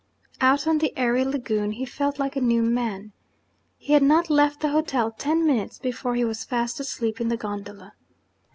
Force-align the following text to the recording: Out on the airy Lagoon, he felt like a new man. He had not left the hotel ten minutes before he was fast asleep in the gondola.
Out 0.41 0.65
on 0.65 0.79
the 0.79 0.91
airy 0.97 1.23
Lagoon, 1.23 1.73
he 1.73 1.85
felt 1.85 2.17
like 2.17 2.35
a 2.35 2.41
new 2.41 2.63
man. 2.63 3.11
He 3.77 3.93
had 3.93 4.01
not 4.01 4.31
left 4.31 4.61
the 4.61 4.69
hotel 4.69 5.11
ten 5.11 5.45
minutes 5.45 5.77
before 5.77 6.15
he 6.15 6.25
was 6.25 6.43
fast 6.43 6.79
asleep 6.79 7.21
in 7.21 7.27
the 7.27 7.37
gondola. 7.37 7.93